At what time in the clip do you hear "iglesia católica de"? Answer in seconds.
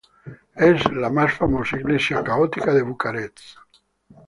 1.77-2.81